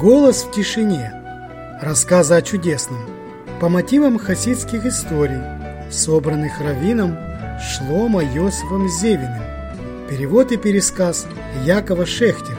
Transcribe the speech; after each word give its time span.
Голос 0.00 0.44
в 0.44 0.50
тишине. 0.50 1.12
Рассказы 1.82 2.32
о 2.32 2.40
чудесном. 2.40 3.04
По 3.60 3.68
мотивам 3.68 4.18
хасидских 4.18 4.86
историй, 4.86 5.42
собранных 5.92 6.58
раввином 6.58 7.18
Шлома 7.60 8.24
Йосифом 8.24 8.88
Зевиным. 8.88 9.42
Перевод 10.08 10.52
и 10.52 10.56
пересказ 10.56 11.26
Якова 11.66 12.06
Шехтера. 12.06 12.56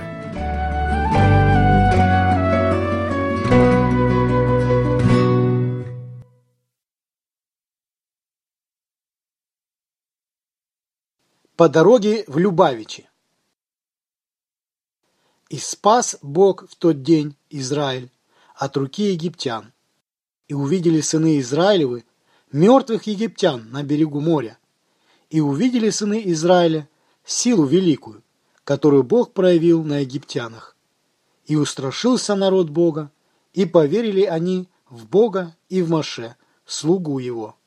По 11.57 11.67
дороге 11.69 12.23
в 12.27 12.37
Любавичи. 12.37 13.10
И 15.51 15.57
спас 15.57 16.15
Бог 16.21 16.65
в 16.69 16.77
тот 16.77 17.03
день 17.03 17.35
Израиль 17.49 18.09
от 18.55 18.77
руки 18.77 19.11
египтян. 19.11 19.73
И 20.47 20.53
увидели 20.53 21.01
сыны 21.01 21.41
Израилевы 21.41 22.05
мертвых 22.53 23.03
египтян 23.07 23.69
на 23.69 23.83
берегу 23.83 24.21
моря. 24.21 24.57
И 25.29 25.41
увидели 25.41 25.89
сыны 25.89 26.21
Израиля 26.27 26.87
силу 27.25 27.65
великую, 27.65 28.23
которую 28.63 29.03
Бог 29.03 29.33
проявил 29.33 29.83
на 29.83 29.97
египтянах. 29.97 30.77
И 31.47 31.57
устрашился 31.57 32.35
народ 32.35 32.69
Бога, 32.69 33.11
и 33.51 33.65
поверили 33.65 34.23
они 34.23 34.69
в 34.89 35.05
Бога 35.05 35.53
и 35.67 35.81
в 35.81 35.89
Маше, 35.89 36.37
слугу 36.65 37.19
его. 37.19 37.57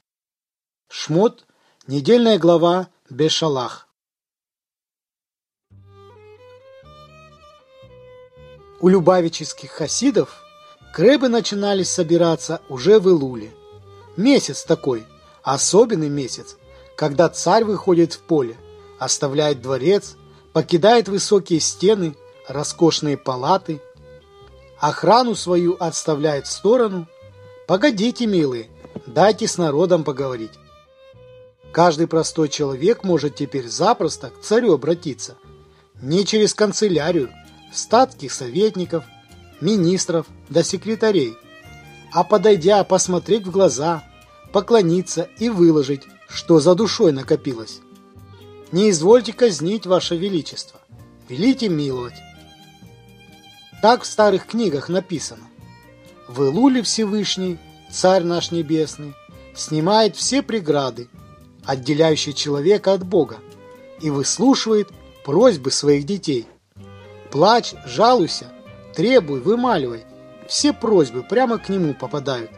Шмот, 0.88 1.46
недельная 1.86 2.38
глава 2.38 2.88
Бешалах. 3.10 3.88
У 8.80 8.88
любавических 8.88 9.70
хасидов 9.70 10.42
крэбы 10.92 11.28
начинали 11.28 11.82
собираться 11.82 12.60
уже 12.68 12.98
в 12.98 13.08
Илуле. 13.08 13.52
Месяц 14.16 14.64
такой, 14.64 15.04
особенный 15.42 16.08
месяц, 16.08 16.56
когда 16.96 17.28
царь 17.28 17.64
выходит 17.64 18.12
в 18.12 18.20
поле, 18.20 18.56
оставляет 18.98 19.60
дворец, 19.60 20.16
покидает 20.52 21.08
высокие 21.08 21.60
стены, 21.60 22.14
роскошные 22.48 23.16
палаты, 23.16 23.80
охрану 24.78 25.34
свою 25.34 25.76
отставляет 25.78 26.46
в 26.46 26.52
сторону. 26.52 27.08
Погодите, 27.66 28.26
милые, 28.26 28.68
дайте 29.06 29.48
с 29.48 29.56
народом 29.58 30.04
поговорить. 30.04 30.52
Каждый 31.72 32.06
простой 32.06 32.48
человек 32.48 33.02
может 33.02 33.34
теперь 33.34 33.68
запросто 33.68 34.30
к 34.30 34.40
царю 34.40 34.74
обратиться. 34.74 35.36
Не 36.00 36.24
через 36.24 36.54
канцелярию, 36.54 37.30
статских 37.78 38.32
советников, 38.32 39.04
министров 39.60 40.26
до 40.48 40.62
секретарей, 40.62 41.36
а 42.12 42.24
подойдя 42.24 42.84
посмотреть 42.84 43.46
в 43.46 43.50
глаза, 43.50 44.04
поклониться 44.52 45.28
и 45.38 45.48
выложить, 45.48 46.02
что 46.28 46.60
за 46.60 46.74
душой 46.74 47.12
накопилось. 47.12 47.80
Не 48.72 48.90
извольте 48.90 49.32
казнить, 49.32 49.86
Ваше 49.86 50.16
Величество, 50.16 50.80
велите 51.28 51.68
миловать. 51.68 52.14
Так 53.82 54.02
в 54.02 54.06
старых 54.06 54.46
книгах 54.46 54.88
написано. 54.88 55.44
В 56.28 56.44
Илуле 56.44 56.82
Всевышний, 56.82 57.58
Царь 57.90 58.24
наш 58.24 58.50
Небесный, 58.50 59.14
снимает 59.54 60.16
все 60.16 60.42
преграды, 60.42 61.08
отделяющие 61.64 62.34
человека 62.34 62.92
от 62.92 63.06
Бога, 63.06 63.38
и 64.00 64.10
выслушивает 64.10 64.88
просьбы 65.24 65.70
своих 65.70 66.04
детей– 66.04 66.46
Плачь, 67.34 67.74
жалуйся, 67.84 68.46
требуй, 68.94 69.40
вымаливай. 69.40 70.04
Все 70.46 70.72
просьбы 70.72 71.24
прямо 71.24 71.58
к 71.58 71.68
нему 71.68 71.92
попадают, 71.92 72.52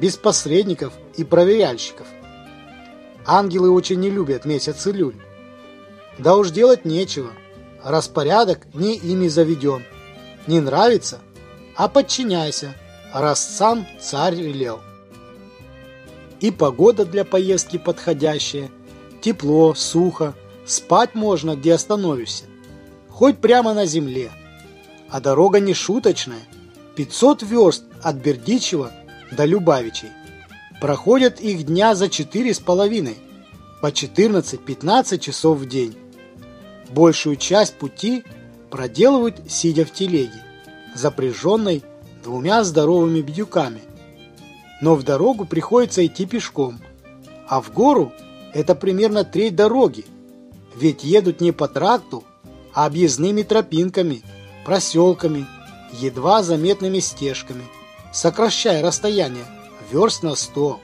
без 0.00 0.16
посредников 0.16 0.94
и 1.18 1.22
проверяльщиков. 1.22 2.06
Ангелы 3.26 3.70
очень 3.70 4.00
не 4.00 4.08
любят 4.08 4.46
месяц 4.46 4.86
Илюль. 4.86 5.20
Да 6.16 6.36
уж 6.36 6.50
делать 6.50 6.86
нечего, 6.86 7.30
распорядок 7.84 8.60
не 8.72 8.96
ими 8.96 9.28
заведен. 9.28 9.82
Не 10.46 10.60
нравится, 10.60 11.18
а 11.74 11.86
подчиняйся, 11.86 12.74
раз 13.12 13.46
сам 13.46 13.86
царь 14.00 14.36
велел. 14.36 14.80
И 16.40 16.50
погода 16.50 17.04
для 17.04 17.26
поездки 17.26 17.76
подходящая, 17.76 18.70
тепло, 19.20 19.74
сухо, 19.74 20.32
спать 20.64 21.14
можно, 21.14 21.54
где 21.54 21.74
остановишься 21.74 22.44
хоть 23.16 23.38
прямо 23.38 23.72
на 23.72 23.86
земле. 23.86 24.30
А 25.08 25.20
дорога 25.20 25.58
не 25.58 25.72
шуточная. 25.72 26.42
500 26.96 27.42
верст 27.42 27.84
от 28.02 28.16
Бердичева 28.16 28.92
до 29.32 29.46
Любавичей. 29.46 30.10
Проходят 30.82 31.40
их 31.40 31.64
дня 31.64 31.94
за 31.94 32.10
четыре 32.10 32.52
с 32.52 32.58
половиной, 32.58 33.16
по 33.80 33.86
14-15 33.86 35.18
часов 35.18 35.58
в 35.58 35.66
день. 35.66 35.96
Большую 36.90 37.36
часть 37.36 37.76
пути 37.76 38.22
проделывают, 38.70 39.40
сидя 39.48 39.86
в 39.86 39.92
телеге, 39.92 40.42
запряженной 40.94 41.82
двумя 42.22 42.64
здоровыми 42.64 43.22
бедюками. 43.22 43.80
Но 44.82 44.94
в 44.94 45.04
дорогу 45.04 45.46
приходится 45.46 46.04
идти 46.04 46.26
пешком, 46.26 46.80
а 47.48 47.62
в 47.62 47.72
гору 47.72 48.12
это 48.52 48.74
примерно 48.74 49.24
треть 49.24 49.56
дороги, 49.56 50.04
ведь 50.74 51.02
едут 51.02 51.40
не 51.40 51.52
по 51.52 51.66
тракту, 51.66 52.22
объездными 52.84 53.42
тропинками, 53.42 54.22
проселками, 54.64 55.46
едва 55.92 56.42
заметными 56.42 56.98
стежками, 56.98 57.64
сокращая 58.12 58.82
расстояние 58.82 59.46
верст 59.90 60.22
на 60.22 60.34
сто. 60.34 60.78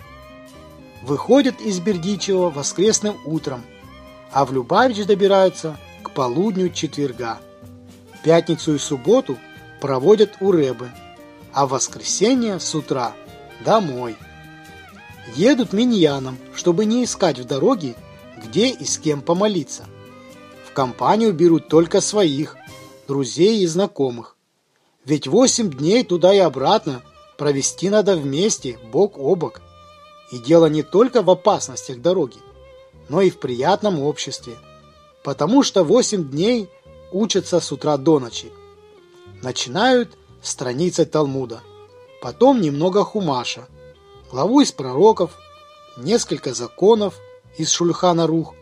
Выходят 1.02 1.60
из 1.60 1.80
Бердичева 1.80 2.48
воскресным 2.48 3.16
утром, 3.26 3.62
а 4.32 4.46
в 4.46 4.52
Любавич 4.54 5.04
добираются 5.04 5.76
к 6.02 6.12
полудню 6.12 6.70
четверга. 6.70 7.38
Пятницу 8.24 8.74
и 8.74 8.78
субботу 8.78 9.36
проводят 9.80 10.36
у 10.40 10.50
Рэбы, 10.50 10.90
а 11.52 11.66
в 11.66 11.70
воскресенье 11.70 12.58
с 12.58 12.74
утра 12.74 13.12
домой. 13.62 14.16
Едут 15.36 15.74
миньяном, 15.74 16.38
чтобы 16.54 16.86
не 16.86 17.04
искать 17.04 17.38
в 17.38 17.44
дороге, 17.44 17.96
где 18.42 18.70
и 18.70 18.84
с 18.86 18.96
кем 18.96 19.20
помолиться 19.20 19.84
компанию 20.72 21.32
берут 21.32 21.68
только 21.68 22.00
своих, 22.00 22.56
друзей 23.06 23.62
и 23.62 23.66
знакомых. 23.66 24.36
Ведь 25.04 25.26
восемь 25.26 25.70
дней 25.70 26.04
туда 26.04 26.32
и 26.32 26.38
обратно 26.38 27.02
провести 27.36 27.90
надо 27.90 28.16
вместе, 28.16 28.78
бок 28.92 29.18
о 29.18 29.34
бок. 29.34 29.60
И 30.30 30.38
дело 30.38 30.66
не 30.66 30.82
только 30.82 31.22
в 31.22 31.30
опасностях 31.30 32.00
дороги, 32.00 32.38
но 33.08 33.20
и 33.20 33.30
в 33.30 33.38
приятном 33.38 34.00
обществе. 34.00 34.56
Потому 35.24 35.62
что 35.62 35.84
восемь 35.84 36.28
дней 36.30 36.68
учатся 37.10 37.60
с 37.60 37.70
утра 37.72 37.96
до 37.96 38.18
ночи. 38.18 38.50
Начинают 39.42 40.16
страницы 40.40 41.04
Талмуда, 41.04 41.60
потом 42.20 42.60
немного 42.60 43.04
Хумаша, 43.04 43.68
главу 44.30 44.60
из 44.60 44.72
пророков, 44.72 45.32
несколько 45.96 46.54
законов 46.54 47.18
из 47.58 47.70
Шульхана 47.70 48.26
Рух, 48.26 48.54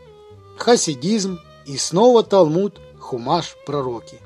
хасидизм, 0.56 1.38
и 1.66 1.76
снова 1.76 2.22
Талмуд, 2.22 2.80
Хумаш, 2.98 3.56
пророки. 3.66 4.18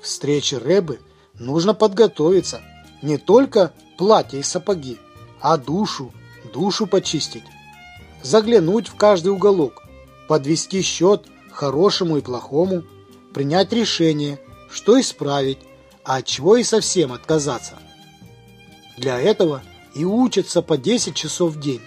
Встрече 0.00 0.58
Рэбы 0.58 1.00
нужно 1.34 1.74
подготовиться, 1.74 2.60
не 3.02 3.16
только 3.16 3.72
платье 3.96 4.40
и 4.40 4.42
сапоги, 4.42 4.98
а 5.40 5.56
душу, 5.56 6.12
душу 6.52 6.86
почистить. 6.86 7.44
Заглянуть 8.22 8.88
в 8.88 8.96
каждый 8.96 9.28
уголок, 9.28 9.84
подвести 10.28 10.82
счет 10.82 11.26
хорошему 11.50 12.18
и 12.18 12.20
плохому, 12.20 12.84
принять 13.34 13.72
решение, 13.72 14.40
что 14.70 15.00
исправить, 15.00 15.58
а 16.04 16.16
от 16.16 16.26
чего 16.26 16.56
и 16.56 16.64
совсем 16.64 17.12
отказаться. 17.12 17.74
Для 18.96 19.20
этого 19.20 19.62
и 19.94 20.04
учатся 20.04 20.62
по 20.62 20.76
10 20.76 21.14
часов 21.14 21.52
в 21.52 21.60
день, 21.60 21.82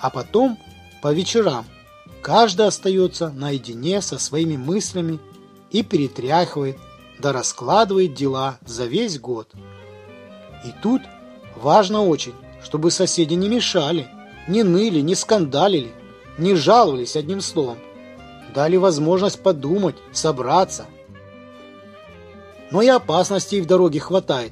а 0.00 0.10
потом 0.10 0.58
по 1.02 1.12
вечерам 1.12 1.66
Каждый 2.26 2.66
остается 2.66 3.30
наедине 3.30 4.02
со 4.02 4.18
своими 4.18 4.56
мыслями 4.56 5.20
и 5.70 5.84
перетряхивает, 5.84 6.76
да 7.20 7.32
раскладывает 7.32 8.14
дела 8.14 8.58
за 8.66 8.86
весь 8.86 9.20
год. 9.20 9.48
И 10.64 10.72
тут 10.82 11.02
важно 11.54 12.02
очень, 12.02 12.34
чтобы 12.64 12.90
соседи 12.90 13.34
не 13.34 13.48
мешали, 13.48 14.08
не 14.48 14.64
ныли, 14.64 15.02
не 15.02 15.14
скандалили, 15.14 15.92
не 16.36 16.56
жаловались 16.56 17.14
одним 17.14 17.40
словом. 17.40 17.78
Дали 18.52 18.76
возможность 18.76 19.40
подумать, 19.40 19.94
собраться. 20.10 20.86
Но 22.72 22.82
и 22.82 22.88
опасностей 22.88 23.60
в 23.60 23.66
дороге 23.66 24.00
хватает. 24.00 24.50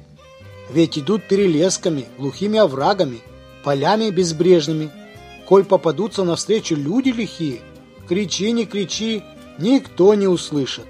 Ведь 0.71 0.97
идут 0.97 1.27
перелесками, 1.27 2.05
глухими 2.17 2.57
оврагами, 2.57 3.19
полями 3.65 4.11
безбрежными– 4.11 4.91
Коль 5.47 5.63
попадутся 5.63 6.23
навстречу 6.23 6.75
люди 6.75 7.09
лихие, 7.09 7.61
кричи, 8.07 8.51
не 8.51 8.65
кричи, 8.65 9.23
никто 9.59 10.13
не 10.15 10.27
услышит. 10.27 10.85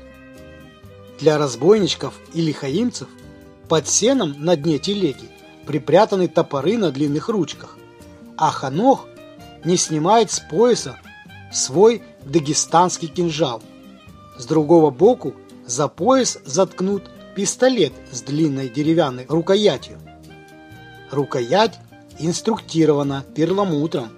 Для 1.19 1.38
разбойничков 1.38 2.13
и 2.34 2.42
лихаимцев 2.42 3.07
Под 3.69 3.88
сеном 3.88 4.36
на 4.38 4.56
дне 4.56 4.78
телеги 4.78 5.30
припрятаны 5.66 6.28
топоры 6.28 6.78
на 6.78 6.92
длинных 6.92 7.30
ручках, 7.30 7.78
а 8.38 8.52
Ханох 8.52 9.07
не 9.63 9.75
снимает 9.75 10.31
с 10.31 10.40
пояса 10.40 10.98
свой 11.51 12.04
дагестанский 12.24 13.08
кинжал. 13.08 13.63
С 14.38 14.46
другого 14.46 14.92
боку 14.92 15.34
за 15.66 15.88
пояс 15.88 16.38
заткнут 16.46 17.10
пистолет 17.36 17.94
с 18.12 18.22
длинной 18.22 18.69
деревянной 18.69 19.25
рукоятью. 19.28 20.00
Рукоять 21.10 21.80
инструктирована 22.19 23.24
перламутром. 23.36 24.10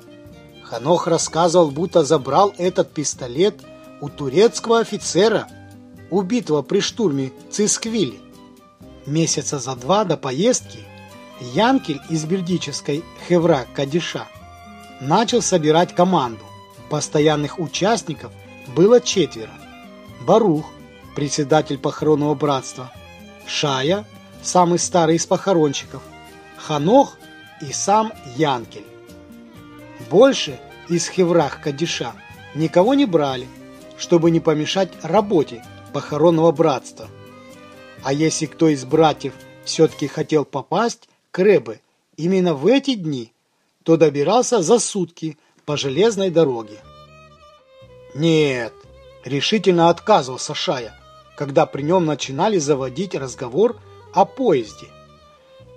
Ханох 0.69 1.07
рассказывал, 1.07 1.71
будто 1.71 2.03
забрал 2.03 2.53
этот 2.57 2.91
пистолет 2.93 3.61
у 4.01 4.09
турецкого 4.09 4.79
офицера, 4.79 5.47
убитого 6.09 6.61
при 6.61 6.81
штурме 6.81 7.31
Цисквили. 7.49 8.19
Месяца 9.05 9.59
за 9.59 9.75
два 9.75 10.03
до 10.03 10.17
поездки 10.17 10.79
Янкель 11.39 12.01
из 12.09 12.25
бельгической 12.25 13.03
Хевра 13.27 13.65
Кадиша 13.73 14.27
начал 14.99 15.41
собирать 15.41 15.95
команду. 15.95 16.43
Постоянных 16.89 17.59
участников 17.59 18.31
было 18.75 18.99
четверо. 18.99 19.51
Барух, 20.25 20.65
председатель 21.15 21.77
похоронного 21.77 22.35
братства, 22.35 22.91
Шая, 23.45 24.05
самый 24.43 24.79
старый 24.79 25.15
из 25.15 25.25
похоронщиков, 25.25 26.01
Ханох 26.57 27.17
и 27.61 27.71
сам 27.71 28.11
Янкель. 28.35 28.96
Больше 30.09 30.59
из 30.89 31.09
Хеврах 31.09 31.61
Кадиша 31.61 32.13
никого 32.55 32.93
не 32.93 33.05
брали, 33.05 33.47
чтобы 33.97 34.31
не 34.31 34.39
помешать 34.39 34.89
работе 35.03 35.63
похоронного 35.93 36.51
братства. 36.51 37.09
А 38.03 38.13
если 38.13 38.45
кто 38.45 38.69
из 38.69 38.85
братьев 38.85 39.33
все-таки 39.65 40.07
хотел 40.07 40.45
попасть 40.45 41.09
к 41.31 41.39
Рэбе 41.39 41.81
именно 42.15 42.53
в 42.53 42.67
эти 42.67 42.95
дни, 42.95 43.33
то 43.83 43.97
добирался 43.97 44.61
за 44.61 44.79
сутки 44.79 45.37
по 45.65 45.75
железной 45.75 46.29
дороге. 46.29 46.79
Нет, 48.15 48.73
решительно 49.25 49.89
отказывался 49.89 50.55
Шая, 50.55 50.97
когда 51.35 51.65
при 51.65 51.81
нем 51.81 52.05
начинали 52.05 52.57
заводить 52.57 53.13
разговор 53.13 53.77
о 54.13 54.25
поезде. 54.25 54.87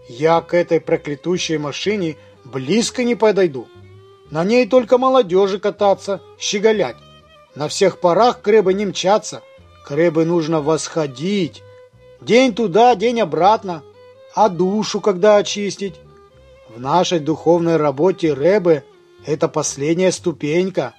Я 0.09 0.41
к 0.41 0.55
этой 0.55 0.81
проклятущей 0.81 1.59
машине 1.59 2.17
близко 2.45 3.05
не 3.05 3.15
подойду. 3.15 3.69
На 4.31 4.45
ней 4.45 4.67
только 4.67 4.97
молодежи 4.97 5.59
кататься, 5.59 6.21
щеголять. 6.39 6.97
На 7.55 7.69
всех 7.69 7.99
парах 7.99 8.41
крыбы 8.43 8.75
не 8.75 8.87
мчаться. 8.87 9.43
Крыбы 9.85 10.25
нужно 10.25 10.61
восходить. 10.61 11.63
День 12.21 12.55
туда, 12.55 12.95
день 12.95 13.21
обратно. 13.21 13.83
А 14.35 14.49
душу 14.49 15.01
когда 15.01 15.37
очистить? 15.37 15.97
В 16.69 16.79
нашей 16.79 17.19
духовной 17.19 17.77
работе 17.77 18.33
Рэбе 18.33 18.85
это 19.27 19.49
последняя 19.49 20.13
ступенька. 20.13 20.95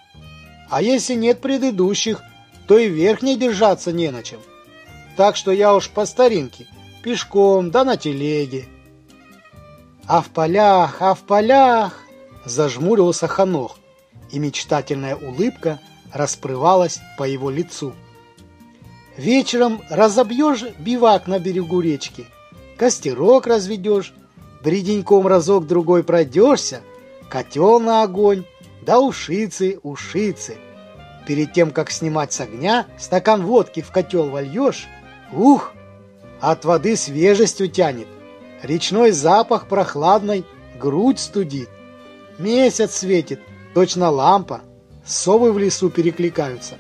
А 0.70 0.82
если 0.82 1.14
нет 1.14 1.40
предыдущих, 1.40 2.22
то 2.68 2.78
и 2.78 2.90
верхней 2.90 3.38
держаться 3.38 3.94
не 3.94 4.12
на 4.12 4.24
чем. 4.24 4.40
Так 5.16 5.38
что 5.38 5.52
я 5.52 5.74
уж 5.74 5.90
по 5.90 6.06
старинке, 6.06 6.68
пешком, 7.04 7.72
да 7.72 7.86
на 7.86 7.96
телеге. 7.96 8.66
А 10.08 10.22
в 10.22 10.30
полях, 10.30 10.98
а 11.00 11.14
в 11.14 11.20
полях, 11.20 12.00
зажмурился 12.46 13.28
Ханох, 13.28 13.78
и 14.32 14.40
мечтательная 14.40 15.16
улыбка 15.16 15.80
расплывалась 16.14 17.00
по 17.18 17.24
его 17.24 17.50
лицу. 17.50 17.94
Вечером 19.18 19.82
разобьешь 19.90 20.64
бивак 20.80 21.28
на 21.28 21.40
берегу 21.40 21.82
речки, 21.82 22.26
костерок 22.78 23.46
разведешь, 23.48 24.14
бреденьком 24.64 25.28
разок-другой 25.28 26.04
пройдешься, 26.04 26.82
котел 27.30 27.80
на 27.80 28.04
огонь, 28.04 28.46
да 28.82 29.00
ушицы, 29.00 29.80
ушицы. 29.84 30.58
Перед 31.28 31.54
тем, 31.54 31.72
как 31.72 31.92
снимать 31.92 32.34
с 32.34 32.40
огня, 32.40 32.88
стакан 32.98 33.46
водки 33.46 33.82
в 33.82 33.92
котел 33.92 34.30
вольешь, 34.30 34.88
ух, 35.32 35.74
от 36.40 36.66
воды 36.66 36.96
свежестью 36.96 37.70
тянет, 37.70 38.08
речной 38.64 39.12
запах 39.12 39.68
прохладной 39.68 40.46
грудь 40.80 41.20
студит. 41.20 41.70
Месяц 42.38 42.96
светит, 42.96 43.40
точно 43.74 44.10
лампа, 44.10 44.62
совы 45.06 45.52
в 45.52 45.60
лесу 45.60 45.90
перекликаются. 45.90 46.76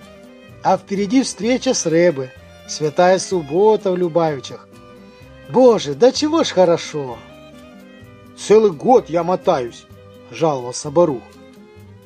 А 0.63 0.77
впереди 0.77 1.23
встреча 1.23 1.73
с 1.73 1.85
Рэбы, 1.85 2.31
святая 2.67 3.19
суббота 3.19 3.91
в 3.91 3.97
Любавичах. 3.97 4.67
Боже, 5.49 5.95
да 5.95 6.11
чего 6.11 6.43
ж 6.43 6.49
хорошо! 6.51 7.17
Целый 8.37 8.71
год 8.71 9.09
я 9.09 9.23
мотаюсь, 9.23 9.85
жаловался 10.31 10.89
Барух. 10.89 11.23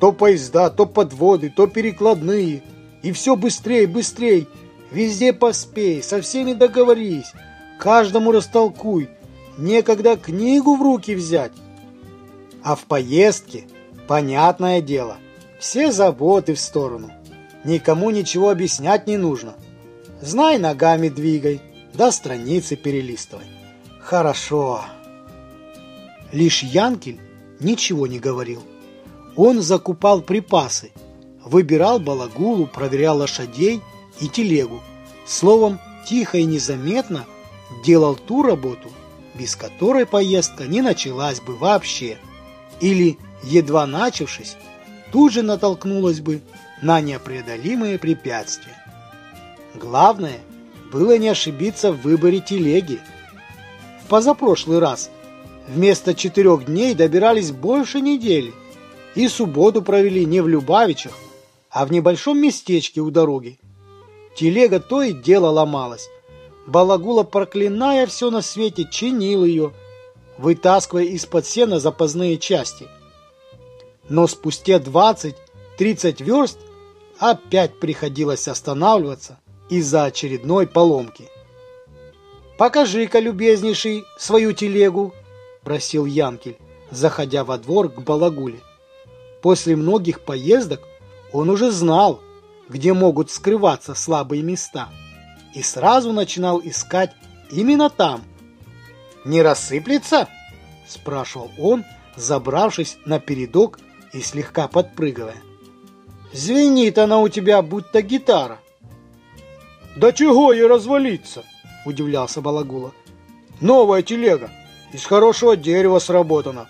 То 0.00 0.12
поезда, 0.12 0.68
то 0.68 0.84
подводы, 0.86 1.50
то 1.54 1.66
перекладные. 1.66 2.62
И 3.02 3.12
все 3.12 3.36
быстрее, 3.36 3.86
быстрее. 3.86 4.46
Везде 4.90 5.32
поспей, 5.32 6.02
со 6.02 6.20
всеми 6.20 6.52
договорись. 6.52 7.32
Каждому 7.78 8.32
растолкуй. 8.32 9.08
Некогда 9.56 10.16
книгу 10.16 10.76
в 10.76 10.82
руки 10.82 11.14
взять. 11.14 11.52
А 12.66 12.74
в 12.74 12.86
поездке, 12.86 13.68
понятное 14.08 14.80
дело, 14.80 15.18
все 15.60 15.92
заботы 15.92 16.54
в 16.54 16.58
сторону. 16.58 17.12
Никому 17.62 18.10
ничего 18.10 18.50
объяснять 18.50 19.06
не 19.06 19.16
нужно. 19.16 19.54
Знай, 20.20 20.58
ногами 20.58 21.08
двигай, 21.08 21.62
да 21.94 22.10
страницы 22.10 22.74
перелистывай. 22.74 23.44
Хорошо. 24.00 24.80
Лишь 26.32 26.64
Янкель 26.64 27.20
ничего 27.60 28.08
не 28.08 28.18
говорил. 28.18 28.64
Он 29.36 29.62
закупал 29.62 30.20
припасы, 30.20 30.90
выбирал 31.44 32.00
балагулу, 32.00 32.66
проверял 32.66 33.18
лошадей 33.18 33.80
и 34.18 34.26
телегу. 34.26 34.82
Словом, 35.24 35.78
тихо 36.04 36.38
и 36.38 36.44
незаметно 36.44 37.26
делал 37.84 38.16
ту 38.16 38.42
работу, 38.42 38.90
без 39.36 39.54
которой 39.54 40.04
поездка 40.04 40.64
не 40.64 40.82
началась 40.82 41.40
бы 41.40 41.54
вообще. 41.54 42.18
Или, 42.80 43.18
едва 43.42 43.86
начавшись, 43.86 44.56
тут 45.12 45.32
же 45.32 45.42
натолкнулась 45.42 46.20
бы 46.20 46.42
на 46.82 47.00
непреодолимые 47.00 47.98
препятствия. 47.98 48.76
Главное 49.74 50.40
было 50.92 51.18
не 51.18 51.28
ошибиться 51.28 51.92
в 51.92 52.02
выборе 52.02 52.40
телеги. 52.40 53.00
В 54.04 54.08
позапрошлый 54.08 54.78
раз 54.78 55.10
вместо 55.68 56.14
четырех 56.14 56.66
дней 56.66 56.94
добирались 56.94 57.50
больше 57.50 58.00
недели 58.00 58.52
и 59.14 59.28
субботу 59.28 59.82
провели 59.82 60.24
не 60.24 60.40
в 60.40 60.48
Любавичах, 60.48 61.12
а 61.70 61.86
в 61.86 61.92
небольшом 61.92 62.38
местечке 62.38 63.00
у 63.00 63.10
дороги. 63.10 63.58
Телега 64.36 64.80
то 64.80 65.02
и 65.02 65.12
дело 65.12 65.48
ломалась. 65.48 66.08
Балагула, 66.66 67.22
проклиная 67.22 68.06
все 68.06 68.30
на 68.30 68.42
свете, 68.42 68.86
чинил 68.90 69.44
ее, 69.44 69.72
вытаскивая 70.38 71.04
из-под 71.04 71.46
сена 71.46 71.80
запасные 71.80 72.38
части. 72.38 72.88
Но 74.08 74.26
спустя 74.26 74.78
20-30 74.78 76.22
верст 76.22 76.58
опять 77.18 77.78
приходилось 77.80 78.48
останавливаться 78.48 79.38
из-за 79.68 80.04
очередной 80.04 80.66
поломки. 80.66 81.28
«Покажи-ка, 82.58 83.18
любезнейший, 83.18 84.04
свою 84.18 84.52
телегу»,– 84.52 85.12
просил 85.62 86.06
Янкель, 86.06 86.56
заходя 86.90 87.44
во 87.44 87.58
двор 87.58 87.90
к 87.90 88.00
Балагуле. 88.00 88.60
После 89.42 89.76
многих 89.76 90.20
поездок 90.20 90.80
он 91.32 91.50
уже 91.50 91.70
знал, 91.70 92.20
где 92.68 92.92
могут 92.92 93.30
скрываться 93.30 93.94
слабые 93.94 94.42
места, 94.42 94.88
и 95.54 95.62
сразу 95.62 96.12
начинал 96.12 96.60
искать 96.64 97.12
именно 97.50 97.90
там. 97.90 98.22
«Не 99.26 99.42
рассыплется?»– 99.42 100.28
спрашивал 100.86 101.50
он, 101.58 101.84
забравшись 102.14 102.96
на 103.04 103.18
передок 103.18 103.80
и 104.12 104.20
слегка 104.20 104.68
подпрыгивая. 104.68 105.42
«Звенит 106.32 106.96
она 106.96 107.18
у 107.18 107.28
тебя, 107.28 107.60
будто 107.60 108.02
гитара». 108.02 108.58
«Да 109.96 110.12
чего 110.12 110.52
ей 110.52 110.68
развалиться?»– 110.68 111.42
удивлялся 111.84 112.40
Балагула. 112.40 112.92
«Новая 113.60 114.02
телега, 114.02 114.48
из 114.92 115.04
хорошего 115.04 115.56
дерева 115.56 115.98
сработана. 115.98 116.68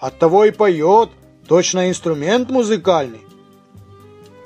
Оттого 0.00 0.46
и 0.46 0.50
поет, 0.50 1.10
точно 1.46 1.90
инструмент 1.90 2.48
музыкальный». 2.48 3.20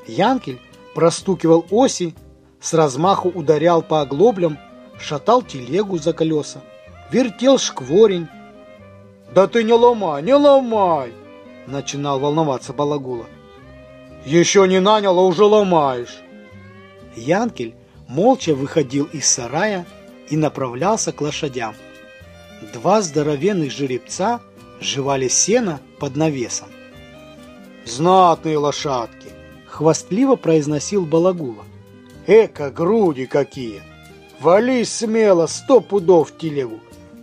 Янкель 0.09 0.61
простукивал 0.97 1.65
оси, 1.71 2.17
с 2.61 2.75
размаху 2.75 3.29
ударял 3.29 3.83
по 3.83 4.01
оглоблям, 4.01 4.59
шатал 4.99 5.43
телегу 5.43 5.99
за 5.99 6.13
колеса, 6.13 6.61
вертел 7.13 7.59
шкворень. 7.59 8.29
«Да 9.35 9.47
ты 9.47 9.63
не 9.63 9.73
ломай, 9.73 10.23
не 10.23 10.35
ломай!» 10.35 11.13
Начинал 11.67 12.19
волноваться 12.19 12.73
Балагула. 12.73 13.27
«Еще 14.25 14.67
не 14.67 14.81
нанял, 14.81 15.19
а 15.19 15.23
уже 15.23 15.45
ломаешь!» 15.45 16.23
Янкель 17.15 17.75
молча 18.09 18.55
выходил 18.55 19.05
из 19.13 19.27
сарая 19.27 19.87
и 20.29 20.37
направлялся 20.37 21.13
к 21.13 21.21
лошадям. 21.21 21.75
Два 22.73 23.03
здоровенных 23.03 23.71
жеребца 23.71 24.41
жевали 24.81 25.29
сено 25.29 25.81
под 25.99 26.17
навесом. 26.17 26.69
«Знатные 27.85 28.59
лошадки!»— 28.59 29.29
хвастливо 29.67 30.37
произносил 30.37 31.05
Балагула. 31.05 31.65
«Эка, 32.27 32.71
груди 32.71 33.27
какие! 33.27 33.83
Вались 34.41 34.93
смело, 34.93 35.47
сто 35.47 35.81
пудов 35.81 36.37
телегу! 36.39 36.81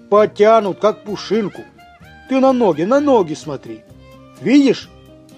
Потянут, 0.09 0.79
как 0.79 1.03
пушинку! 1.03 1.61
Ты 2.27 2.39
на 2.39 2.51
ноги, 2.51 2.83
на 2.83 2.99
ноги 2.99 3.35
смотри! 3.35 3.83
Видишь, 4.41 4.89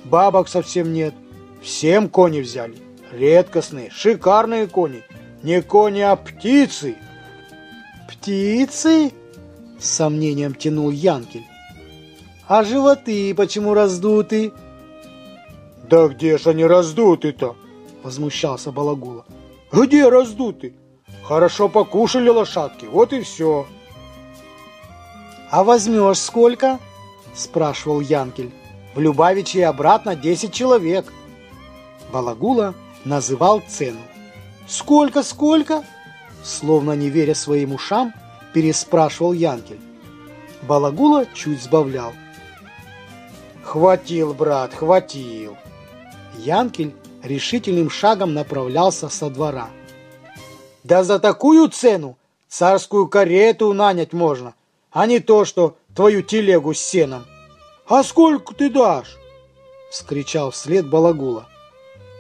бабок 0.05 0.47
совсем 0.47 0.93
нет, 0.93 1.13
всем 1.61 2.09
кони 2.09 2.41
взяли, 2.41 2.77
редкостные, 3.11 3.89
шикарные 3.89 4.67
кони, 4.67 5.03
не 5.43 5.61
кони, 5.61 6.01
а 6.01 6.15
птицы!» 6.15 6.95
«Птицы?»— 8.07 9.11
с 9.79 9.89
сомнением 9.89 10.53
тянул 10.53 10.91
Янкель. 10.91 11.45
«А 12.47 12.63
животы 12.63 13.33
почему 13.35 13.73
раздуты?» 13.73 14.53
«Да 15.89 16.07
где 16.07 16.37
ж 16.37 16.47
они 16.47 16.65
раздуты-то?»— 16.65 17.55
возмущался 18.03 18.71
Балагула. 18.71 19.25
«Где 19.71 20.07
раздуты? 20.07 20.75
Хорошо 21.23 21.67
покушали 21.67 22.29
лошадки, 22.29 22.85
вот 22.85 23.11
и 23.13 23.21
все». 23.21 23.65
«А 25.51 25.65
возьмешь 25.65 26.17
сколько?»— 26.17 26.79
спрашивал 27.36 28.00
Янкель. 28.00 28.51
«В 28.96 29.01
Любавичи 29.01 29.58
и 29.58 29.62
обратно 29.62 30.15
десять 30.15 30.53
человек». 30.53 31.12
Балагула 32.12 32.74
называл 33.03 33.62
цену. 33.67 34.00
«Сколько, 34.65 35.24
сколько?» 35.24 35.84
Словно 36.41 36.93
не 36.93 37.10
веря 37.10 37.36
своим 37.36 37.74
ушам, 37.74 38.13
переспрашивал 38.53 39.34
Янкель. 39.34 39.81
Балагула 40.62 41.25
чуть 41.34 41.62
сбавлял. 41.62 42.13
«Хватил, 43.62 44.34
брат, 44.34 44.74
хватил!» 44.74 45.58
Янкель 46.38 46.96
решительным 47.24 47.89
шагом 47.89 48.34
направлялся 48.34 49.10
со 49.10 49.29
двора. 49.29 49.67
«Да 50.86 51.03
за 51.03 51.20
такую 51.20 51.67
цену 51.67 52.17
царскую 52.48 53.10
карету 53.10 53.74
нанять 53.74 54.13
можно, 54.13 54.53
а 54.91 55.05
не 55.07 55.19
то, 55.19 55.45
что 55.45 55.77
твою 55.95 56.21
телегу 56.21 56.74
с 56.74 56.79
сеном. 56.79 57.25
А 57.88 58.03
сколько 58.03 58.53
ты 58.53 58.69
дашь?»— 58.69 59.17
вскричал 59.91 60.51
вслед 60.51 60.89
Балагула. 60.89 61.48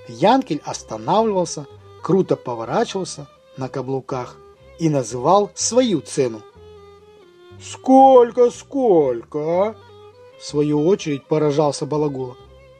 Янкель 0.07 0.61
останавливался, 0.65 1.67
круто 2.01 2.35
поворачивался 2.35 3.27
на 3.57 3.69
каблуках 3.69 4.37
и 4.79 4.89
называл 4.89 5.51
свою 5.53 6.01
цену. 6.01 6.41
«Сколько, 7.61 8.49
сколько?» 8.49 9.75
В 10.39 10.43
свою 10.43 10.87
очередь 10.87 11.27
поражался 11.27 11.85
Балагула. 11.85 12.35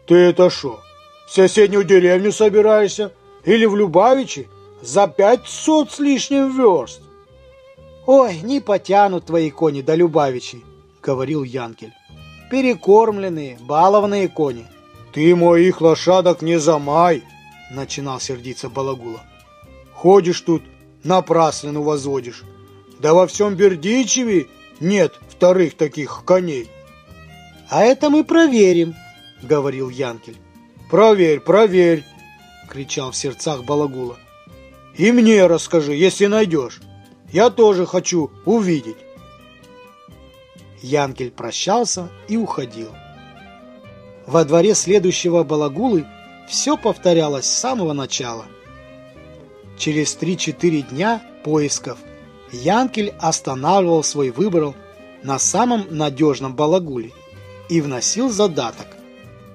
«Ты 0.07 0.15
это 0.15 0.49
шо, 0.49 0.79
в 1.27 1.31
соседнюю 1.31 1.83
деревню 1.83 2.31
собираешься? 2.31 3.13
Или 3.45 3.65
в 3.65 3.75
Любавичи? 3.75 4.49
За 4.81 5.07
пятьсот 5.07 5.91
с 5.91 5.99
лишним 5.99 6.57
верст?» 6.57 7.01
«Ой, 8.13 8.41
не 8.43 8.59
потянут 8.59 9.27
твои 9.27 9.49
кони 9.49 9.81
до 9.81 9.95
Любавичей»,— 9.95 10.65
говорил 11.01 11.43
Янкель. 11.43 11.93
«Перекормленные, 12.49 13.57
балованные 13.61 14.27
кони». 14.27 14.65
«Ты 15.13 15.33
моих 15.33 15.79
лошадок 15.79 16.41
не 16.41 16.59
замай!»— 16.59 17.23
начинал 17.71 18.19
сердиться 18.19 18.67
Балагула. 18.67 19.21
«Ходишь 19.93 20.41
тут, 20.41 20.61
напраслину 21.05 21.83
возводишь. 21.83 22.43
Да 22.99 23.13
во 23.13 23.27
всем 23.27 23.55
Бердичеве 23.55 24.47
нет 24.81 25.13
вторых 25.29 25.77
таких 25.77 26.23
коней». 26.25 26.69
«А 27.69 27.81
это 27.85 28.09
мы 28.09 28.25
проверим»,— 28.25 28.93
говорил 29.41 29.89
Янкель. 29.89 30.35
«Проверь, 30.89 31.39
проверь!»— 31.39 32.03
кричал 32.69 33.11
в 33.11 33.15
сердцах 33.15 33.63
Балагула. 33.63 34.17
«И 34.97 35.13
мне 35.13 35.47
расскажи, 35.47 35.93
если 35.93 36.25
найдешь. 36.25 36.81
Я 37.31 37.49
тоже 37.49 37.85
хочу 37.85 38.31
увидеть». 38.45 38.97
Янкель 40.81 41.31
прощался 41.31 42.09
и 42.27 42.37
уходил. 42.37 42.89
Во 44.25 44.45
дворе 44.45 44.75
следующего 44.75 45.43
Балагулы 45.43 46.05
все 46.47 46.77
повторялось 46.77 47.45
с 47.45 47.59
самого 47.59 47.93
начала. 47.93 48.45
Через 49.77 50.17
3-4 50.17 50.89
дня 50.89 51.21
поисков 51.43 51.97
Янкель 52.51 53.13
останавливал 53.19 54.03
свой 54.03 54.29
выбор 54.29 54.73
на 55.23 55.39
самом 55.39 55.85
надежном 55.89 56.55
Балагуле 56.55 57.11
и 57.69 57.81
вносил 57.81 58.29
задаток. 58.29 58.87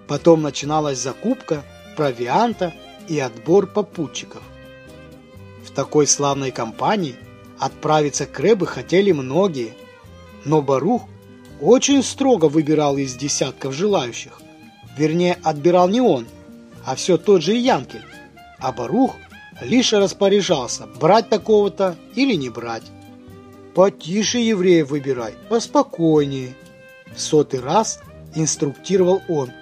Потом 0.08 0.42
начиналась 0.42 0.98
закупка 0.98 1.64
провианта 1.96 2.72
и 3.08 3.18
отбор 3.18 3.66
попутчиков. 3.66 4.42
В 5.64 5.70
такой 5.70 6.06
славной 6.06 6.50
компании 6.50 7.16
отправиться 7.58 8.26
к 8.26 8.38
Рэбе 8.38 8.66
хотели 8.66 9.12
многие, 9.12 9.74
но 10.44 10.62
Барух 10.62 11.02
очень 11.60 12.02
строго 12.02 12.46
выбирал 12.46 12.96
из 12.96 13.14
десятков 13.14 13.74
желающих. 13.74 14.40
Вернее, 14.96 15.38
отбирал 15.42 15.88
не 15.88 16.00
он, 16.00 16.26
а 16.84 16.94
все 16.94 17.18
тот 17.18 17.42
же 17.42 17.54
Янкель, 17.54 18.04
а 18.58 18.72
Барух 18.72 19.14
лишь 19.60 19.92
распоряжался, 19.92 20.86
брать 21.00 21.28
такого-то 21.28 21.96
или 22.14 22.34
не 22.34 22.50
брать. 22.50 22.84
«Потише 23.74 24.38
евреев 24.38 24.88
выбирай, 24.88 25.34
поспокойнее»,– 25.50 26.54
в 27.14 27.20
сотый 27.20 27.60
раз 27.60 28.00
инструктировал 28.34 29.20
он– 29.28 29.50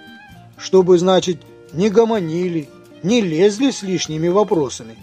чтобы, 0.57 0.97
значит, 0.97 1.41
не 1.73 1.89
гомонили, 1.89 2.69
не 3.03 3.21
лезли 3.21 3.71
с 3.71 3.83
лишними 3.83 4.27
вопросами. 4.27 4.95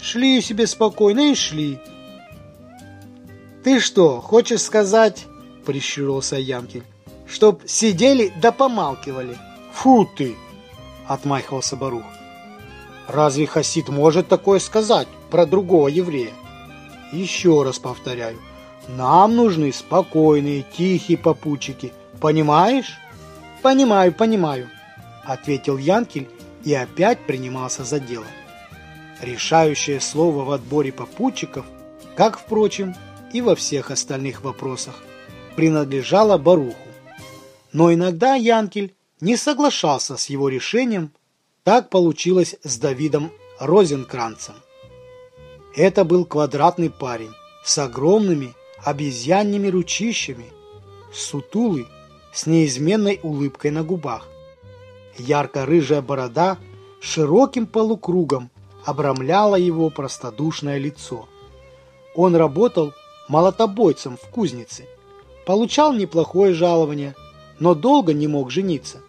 Шли 0.00 0.40
себе 0.40 0.66
спокойно 0.66 1.32
и 1.32 1.34
шли. 1.34 1.78
«Ты 3.64 3.78
что, 3.78 4.20
хочешь 4.20 4.62
сказать,— 4.62 5.26
прищурился 5.66 6.36
Ямкин,— 6.36 6.82
чтоб 7.28 7.62
сидели 7.66 8.32
да 8.40 8.50
помалкивали?» 8.50 9.38
«Фу 9.72 10.08
ты!»— 10.16 10.34
отмахивался 11.06 11.76
Барух. 11.76 12.04
«Разве 13.06 13.46
Хасид 13.46 13.88
может 13.88 14.28
такое 14.28 14.58
сказать 14.58 15.08
про 15.30 15.46
другого 15.46 15.88
еврея?» 15.88 16.32
«Еще 17.12 17.62
раз 17.62 17.78
повторяю, 17.78 18.38
нам 18.88 19.36
нужны 19.36 19.72
спокойные, 19.72 20.64
тихие 20.76 21.18
попутчики, 21.18 21.92
понимаешь?» 22.20 22.98
«Понимаю, 23.62 24.12
понимаю»,– 24.12 24.68
ответил 25.24 25.78
Янкель 25.78 26.28
и 26.64 26.74
опять 26.74 27.20
принимался 27.26 27.84
за 27.84 28.00
дело. 28.00 28.26
Решающее 29.20 30.00
слово 30.00 30.44
в 30.44 30.50
отборе 30.50 30.90
попутчиков, 30.90 31.64
как, 32.16 32.40
впрочем, 32.40 32.96
и 33.32 33.40
во 33.40 33.54
всех 33.54 33.90
остальных 33.90 34.42
вопросах, 34.42 34.94
принадлежало 35.56 36.38
Баруху. 36.38 36.76
Но 37.72 37.92
иногда 37.92 38.34
Янкель 38.34 38.94
не 39.20 39.36
соглашался 39.36 40.16
с 40.16 40.26
его 40.26 40.48
решением, 40.48 41.12
так 41.64 41.90
получилось 41.90 42.56
с 42.62 42.78
Давидом 42.78 43.30
Розенкранцем. 43.58 44.54
Это 45.74 46.04
был 46.04 46.24
квадратный 46.24 46.90
парень 46.90 47.32
с 47.64 47.78
огромными 47.78 48.52
обезьянными 48.84 49.68
ручищами, 49.68 50.46
сутулый, 51.12 51.86
с 52.32 52.46
неизменной 52.46 53.20
улыбкой 53.22 53.70
на 53.70 53.84
губах. 53.84 54.26
Ярко-рыжая 55.18 56.02
борода 56.02 56.58
широким 57.00 57.66
полукругом 57.66 58.50
обрамляла 58.84 59.56
его 59.56 59.90
простодушное 59.90 60.78
лицо. 60.78 61.28
Он 62.14 62.34
работал 62.34 62.92
молотобойцем 63.28 64.16
в 64.16 64.28
кузнице, 64.28 64.86
получал 65.46 65.92
неплохое 65.92 66.54
жалование, 66.54 67.14
но 67.58 67.74
долго 67.74 68.12
не 68.12 68.26
мог 68.26 68.50
жениться. 68.50 69.00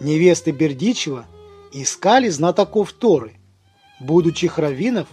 Невесты 0.00 0.50
Бердичева 0.50 1.26
искали 1.72 2.28
знатоков 2.28 2.92
Торы, 2.92 3.34
будучи 4.00 4.48
хравинов 4.48 5.08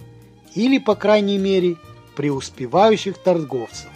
или, 0.56 0.78
по 0.78 0.96
крайней 0.96 1.38
мере, 1.38 1.78
преуспевающих 2.16 3.18
торговцев. 3.18 3.90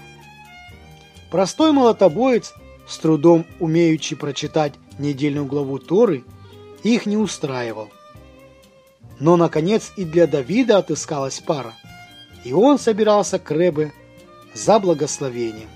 Простой 1.32 1.72
молотобоец, 1.72 2.54
с 2.88 2.98
трудом 2.98 3.46
умеющий 3.60 4.16
прочитать 4.16 4.74
недельную 5.00 5.46
главу 5.46 5.80
Торы, 5.80 6.24
их 6.84 7.06
не 7.06 7.18
устраивал. 7.18 7.90
Но, 9.20 9.36
наконец, 9.38 9.94
и 9.96 10.06
для 10.06 10.28
Давида 10.28 10.78
отыскалась 10.80 11.40
пара, 11.40 11.74
и 12.44 12.54
он 12.54 12.78
собирался 12.78 13.40
к 13.40 13.50
Ребе 13.52 13.94
за 14.54 14.80
благословением. 14.80 15.70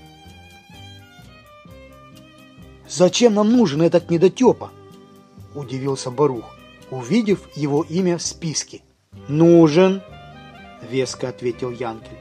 «Зачем 2.88 3.34
нам 3.34 3.52
нужен 3.52 3.82
этот 3.82 4.10
недотепа?»– 4.10 4.70
удивился 5.54 6.10
Барух, 6.10 6.56
увидев 6.90 7.48
его 7.54 7.82
имя 7.82 8.16
в 8.16 8.22
списке. 8.22 8.82
«Нужен»,– 9.28 10.00
веско 10.90 11.28
ответил 11.28 11.70
Янкель. 11.70 12.16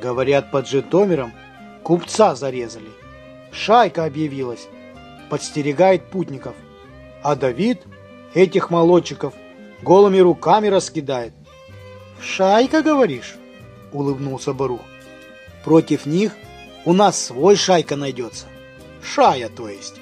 «Говорят, 0.00 0.50
под 0.50 0.68
Житомиром 0.68 1.32
Купца 1.86 2.34
зарезали. 2.34 2.90
Шайка 3.52 4.06
объявилась, 4.06 4.66
подстерегает 5.30 6.10
путников. 6.10 6.56
А 7.22 7.36
Давид 7.36 7.82
этих 8.34 8.70
молодчиков 8.70 9.34
голыми 9.82 10.18
руками 10.18 10.66
раскидает. 10.66 11.32
«Шайка, 12.20 12.82
говоришь?»– 12.82 13.36
улыбнулся 13.92 14.52
Барух. 14.52 14.80
«Против 15.66 16.06
них 16.06 16.36
у 16.84 16.92
нас 16.92 17.20
свой 17.20 17.56
шайка 17.56 17.96
найдется. 17.96 18.46
Шая, 19.02 19.48
то 19.48 19.68
есть. 19.68 19.94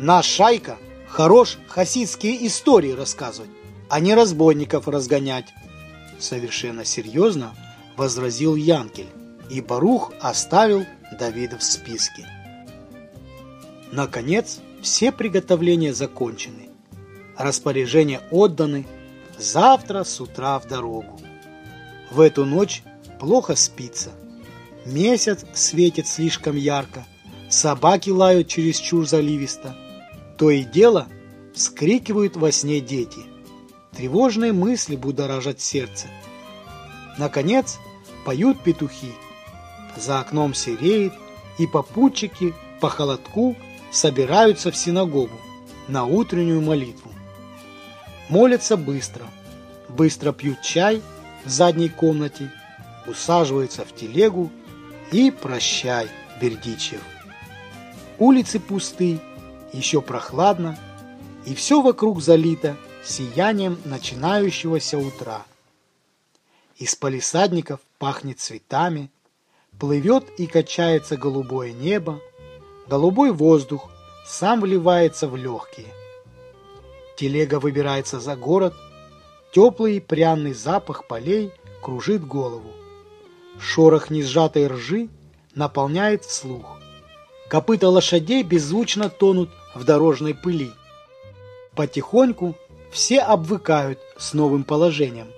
Наш 0.00 0.26
шайка 0.26 0.78
хорош 1.06 1.58
хасидские 1.68 2.44
истории 2.48 2.90
рассказывать, 2.90 3.52
а 3.88 4.00
не 4.00 4.14
разбойников 4.14 4.88
разгонять. 4.88 5.54
Совершенно 6.18 6.84
серьезно 6.84 7.54
возразил 7.96 8.56
Янкель, 8.56 9.06
и 9.48 9.60
Барух 9.60 10.12
оставил 10.20 10.86
Давида 11.20 11.58
в 11.58 11.62
списке. 11.62 12.26
Наконец, 13.92 14.58
все 14.82 15.12
приготовления 15.12 15.94
закончены. 15.94 16.68
Распоряжения 17.36 18.20
отданы. 18.32 18.88
Завтра 19.38 20.02
с 20.02 20.20
утра 20.20 20.58
в 20.58 20.66
дорогу. 20.66 21.20
В 22.10 22.20
эту 22.20 22.44
ночь 22.44 22.82
плохо 23.20 23.54
спится. 23.54 24.10
Месяц 24.84 25.44
светит 25.54 26.08
слишком 26.08 26.56
ярко. 26.56 27.04
Собаки 27.48 28.10
лают 28.10 28.48
чересчур 28.48 29.06
заливисто. 29.06 29.76
То 30.38 30.50
и 30.50 30.64
дело 30.64 31.06
вскрикивают 31.54 32.36
во 32.36 32.50
сне 32.50 32.80
дети. 32.80 33.20
Тревожные 33.96 34.52
мысли 34.52 34.96
будоражат 34.96 35.60
сердце. 35.60 36.08
Наконец, 37.18 37.78
поют 38.24 38.60
петухи. 38.62 39.12
За 39.96 40.20
окном 40.20 40.54
сереет, 40.54 41.12
и 41.58 41.66
попутчики 41.66 42.54
по 42.80 42.88
холодку 42.88 43.56
собираются 43.90 44.70
в 44.70 44.76
синагогу 44.76 45.38
на 45.86 46.06
утреннюю 46.06 46.62
молитву. 46.62 47.10
Молятся 48.30 48.78
быстро, 48.78 49.26
быстро 49.90 50.32
пьют 50.32 50.62
чай 50.62 51.02
в 51.44 51.50
задней 51.50 51.90
комнате, 51.90 52.50
усаживаются 53.06 53.84
в 53.84 53.94
телегу 53.94 54.50
и 55.12 55.30
прощай, 55.30 56.08
Бердичев. 56.40 57.02
Улицы 58.18 58.58
пусты, 58.58 59.20
еще 59.72 60.00
прохладно, 60.00 60.78
и 61.44 61.54
все 61.54 61.82
вокруг 61.82 62.20
залито 62.22 62.76
сиянием 63.04 63.78
начинающегося 63.84 64.98
утра. 64.98 65.44
Из 66.76 66.94
палисадников 66.94 67.80
пахнет 67.98 68.40
цветами, 68.40 69.10
плывет 69.78 70.28
и 70.38 70.46
качается 70.46 71.16
голубое 71.16 71.72
небо, 71.72 72.20
голубой 72.88 73.32
воздух 73.32 73.90
сам 74.26 74.60
вливается 74.60 75.28
в 75.28 75.36
легкие. 75.36 75.88
Телега 77.16 77.60
выбирается 77.60 78.18
за 78.20 78.36
город, 78.36 78.74
теплый 79.52 80.00
пряный 80.00 80.54
запах 80.54 81.06
полей 81.06 81.52
кружит 81.82 82.26
голову. 82.26 82.72
Шорох 83.58 84.10
несжатой 84.10 84.66
ржи 84.66 85.08
наполняет 85.54 86.24
слух. 86.24 86.78
Копыта 87.48 87.88
лошадей 87.88 88.42
беззвучно 88.42 89.10
тонут 89.10 89.50
в 89.74 89.84
дорожной 89.84 90.34
пыли. 90.34 90.70
Потихоньку 91.74 92.56
все 92.90 93.20
обвыкают 93.20 93.98
с 94.16 94.34
новым 94.34 94.64
положением. 94.64 95.28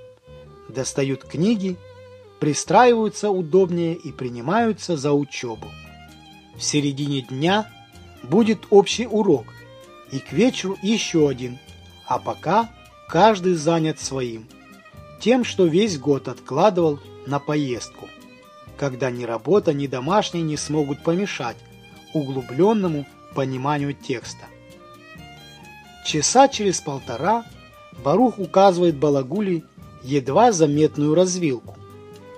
Достают 0.68 1.24
книги, 1.24 1.76
пристраиваются 2.40 3.30
удобнее 3.30 3.94
и 3.94 4.12
принимаются 4.12 4.96
за 4.96 5.12
учебу. 5.12 5.70
В 6.56 6.62
середине 6.62 7.22
дня 7.22 7.70
будет 8.22 8.66
общий 8.70 9.06
урок, 9.06 9.46
и 10.10 10.18
к 10.18 10.32
вечеру 10.32 10.76
еще 10.82 11.28
один, 11.28 11.58
а 12.06 12.18
пока 12.18 12.70
каждый 13.08 13.54
занят 13.54 14.00
своим, 14.00 14.46
тем, 15.20 15.44
что 15.44 15.66
весь 15.66 15.98
год 15.98 16.28
откладывал 16.28 17.00
на 17.26 17.38
поездку, 17.38 18.08
когда 18.76 19.10
ни 19.10 19.24
работа, 19.24 19.72
ни 19.72 19.86
домашний 19.86 20.42
не 20.42 20.56
смогут 20.56 21.02
помешать 21.02 21.56
углубленному 22.12 23.06
пониманию 23.34 23.94
текста. 23.94 24.46
Часа 26.04 26.48
через 26.48 26.80
полтора 26.80 27.44
Барух 28.02 28.38
указывает 28.38 28.96
Балагули 28.96 29.64
едва 30.02 30.52
заметную 30.52 31.14
развилку, 31.14 31.76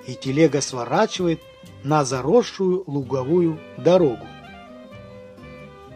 и 0.07 0.15
телега 0.15 0.61
сворачивает 0.61 1.41
на 1.83 2.05
заросшую 2.05 2.85
луговую 2.87 3.59
дорогу. 3.77 4.27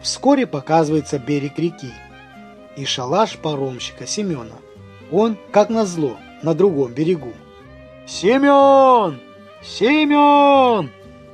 Вскоре 0.01 0.47
показывается 0.47 1.19
берег 1.19 1.59
реки 1.59 1.93
и 2.75 2.85
шалаш 2.85 3.37
паромщика 3.37 4.07
Семена. 4.07 4.55
Он, 5.11 5.37
как 5.51 5.69
назло, 5.69 6.17
на 6.41 6.53
другом 6.53 6.93
берегу. 6.93 7.33
«Семен! 8.07 9.19
Семен!» 9.63 10.89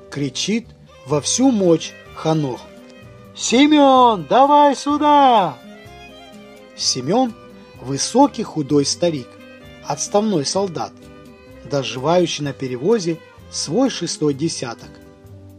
кричит 0.09 0.67
во 1.05 1.21
всю 1.21 1.51
мощь 1.51 1.91
Ханох. 2.15 2.61
«Семен, 3.35 4.25
давай 4.27 4.75
сюда!» 4.75 5.57
Семен– 6.75 7.33
высокий 7.81 8.43
худой 8.43 8.85
старик, 8.85 9.27
отставной 9.85 10.45
солдат, 10.45 10.91
доживающий 11.69 12.43
на 12.43 12.53
перевозе 12.53 13.19
свой 13.51 13.89
шестой 13.89 14.33
десяток. 14.33 14.89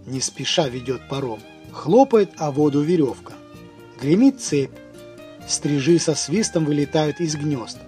Не 0.07 0.21
спеша 0.21 0.69
ведет 0.69 1.09
паром, 1.09 1.41
хлопает 1.73 2.33
о 2.39 2.51
воду 2.51 2.81
веревка. 2.81 3.35
Гремит 4.01 4.41
цепь, 4.41 4.71
стрижи 5.47 5.99
со 5.99 6.15
свистом 6.15 6.65
вылетают 6.65 7.21
из 7.21 7.37
гнезд, 7.37 7.79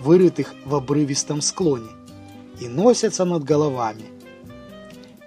вырытых 0.00 0.54
в 0.64 0.74
обрывистом 0.74 1.40
склоне, 1.40 1.90
и 2.60 2.68
носятся 2.68 3.24
над 3.24 3.44
головами– 3.44 4.04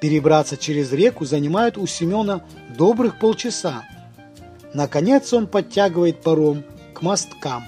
Перебраться 0.04 0.58
через 0.58 0.92
реку 0.92 1.24
занимает 1.24 1.78
у 1.78 1.88
Семена 1.88 2.44
добрых 2.78 3.20
полчаса. 3.20 3.86
Наконец 4.74 5.32
он 5.32 5.48
подтягивает 5.48 6.22
паром 6.22 6.66
к 6.94 7.02
мосткам 7.02 7.64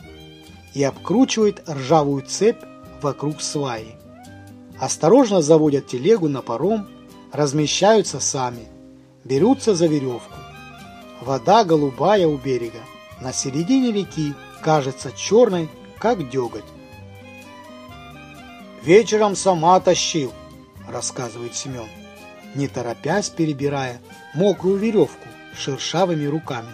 и 0.74 0.84
обкручивает 0.84 1.64
ржавую 1.70 2.24
цепь 2.24 2.62
вокруг 3.02 3.42
сваи. 3.42 3.96
Осторожно 4.78 5.42
заводят 5.42 5.88
телегу 5.88 6.28
на 6.28 6.42
паром, 6.42 6.90
размещаются 7.32 8.20
сами, 8.20 8.68
берутся 9.24 9.74
за 9.74 9.88
веревку. 9.88 10.36
Вода 11.22 11.64
голубая 11.64 12.28
у 12.28 12.36
берега, 12.36 12.82
на 13.22 13.32
середине 13.32 13.94
реки 13.94 14.34
кажется 14.62 15.14
черной, 15.16 15.70
как 16.00 16.30
деготь. 16.30 16.66
«Вечером 18.86 19.36
сама 19.36 19.80
тащил»,– 19.80 20.32
рассказывает 20.88 21.56
Семен 21.56 21.88
не 22.56 22.68
торопясь 22.68 23.30
перебирая 23.30 24.02
мокрую 24.34 24.78
веревку 24.78 25.28
шершавыми 25.56 26.26
руками. 26.26 26.70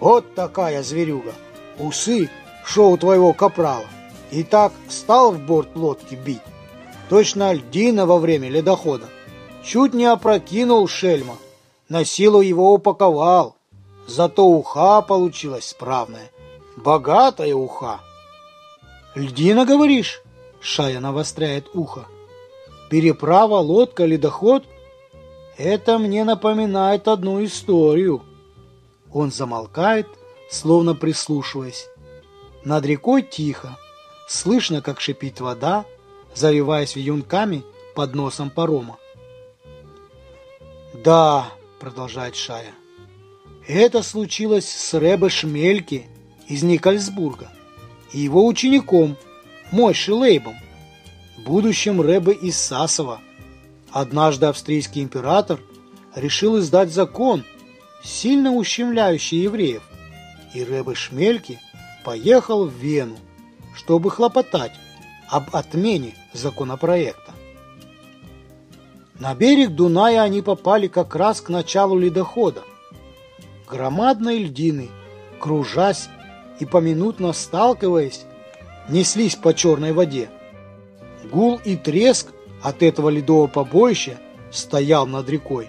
«Вот 0.00 0.34
такая 0.34 0.82
зверюга! 0.82 1.32
Усы, 1.78 2.30
шо 2.64 2.90
у 2.90 2.96
твоего 2.96 3.32
капрала! 3.32 3.86
И 4.30 4.44
так 4.44 4.72
стал 4.88 5.32
в 5.32 5.40
борт 5.40 5.74
лодки 5.74 6.14
бить! 6.14 6.42
Точно 7.08 7.52
льдина 7.52 8.06
во 8.06 8.18
время 8.18 8.48
ледохода! 8.48 9.06
Чуть 9.64 9.94
не 9.94 10.04
опрокинул 10.04 10.86
шельма, 10.86 11.36
на 11.88 12.04
силу 12.04 12.40
его 12.40 12.72
упаковал, 12.72 13.56
зато 14.06 14.46
уха 14.46 15.02
получилась 15.02 15.68
справная, 15.68 16.30
богатая 16.76 17.54
уха!» 17.54 18.00
«Льдина, 19.14 19.64
говоришь?»— 19.64 20.22
Шая 20.60 21.00
навостряет 21.00 21.68
ухо. 21.74 22.06
«Переправа, 22.90 23.58
лодка, 23.58 24.04
ледоход— 24.04 24.64
это 25.58 25.98
мне 25.98 26.24
напоминает 26.24 27.08
одну 27.08 27.44
историю. 27.44 28.22
Он 29.12 29.32
замолкает, 29.32 30.06
словно 30.48 30.94
прислушиваясь. 30.94 31.88
Над 32.64 32.86
рекой 32.86 33.22
тихо. 33.22 33.76
Слышно, 34.28 34.82
как 34.82 35.00
шипит 35.00 35.40
вода, 35.40 35.84
заливаясь 36.34 36.94
вьюнками 36.94 37.64
под 37.94 38.14
носом 38.14 38.50
парома. 38.50 38.98
«Да»,— 40.94 41.50
продолжает 41.80 42.36
Шая,— 42.36 42.72
«это 43.66 44.02
случилось 44.02 44.68
с 44.68 44.94
Рэбе 44.94 45.28
Шмельке 45.28 46.06
из 46.46 46.62
Никольсбурга 46.62 47.50
и 48.12 48.20
его 48.20 48.46
учеником 48.46 49.16
Мойши 49.70 50.14
Лейбом, 50.14 50.56
будущим 51.36 52.00
Рэбе 52.00 52.32
из 52.32 52.56
Сасова. 52.56 53.20
Однажды 53.90 54.46
австрийский 54.46 55.02
император 55.02 55.60
решил 56.14 56.58
издать 56.58 56.90
закон, 56.90 57.44
сильно 58.02 58.52
ущемляющий 58.52 59.42
евреев, 59.42 59.82
и 60.54 60.64
Рэбе 60.64 60.94
Шмельки 60.94 61.60
поехал 62.02 62.64
в 62.64 62.72
Вену, 62.72 63.16
чтобы 63.76 64.10
хлопотать 64.10 64.72
об 65.28 65.54
отмене 65.54 66.14
законопроекта. 66.32 67.34
На 69.18 69.34
берег 69.34 69.70
Дуная 69.70 70.22
они 70.22 70.40
попали 70.40 70.86
как 70.86 71.14
раз 71.14 71.42
к 71.42 71.50
началу 71.50 71.98
ледохода. 71.98 72.62
Громадные 73.68 74.38
льдины, 74.38 74.88
кружась 75.38 76.08
и 76.58 76.64
поминутно 76.64 77.34
сталкиваясь, 77.34 78.24
неслись 78.88 79.36
по 79.36 79.54
черной 79.54 79.92
воде. 79.92 80.30
Гул 81.30 81.60
и 81.64 81.76
треск 81.76 82.28
от 82.62 82.82
этого 82.82 83.08
ледового 83.08 83.46
побоища 83.46 84.18
стоял 84.50 85.06
над 85.06 85.28
рекой. 85.28 85.68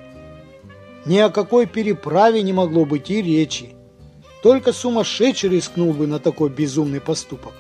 Ни 1.05 1.17
о 1.17 1.29
какой 1.29 1.65
переправе 1.65 2.41
не 2.41 2.53
могло 2.53 2.85
быть 2.85 3.09
и 3.09 3.21
речи. 3.21 3.75
Только 4.41 4.71
сумасшедший 4.71 5.49
рискнул 5.49 5.93
бы 5.93 6.07
на 6.07 6.19
такой 6.19 6.49
безумный 6.49 7.01
поступок. 7.01 7.53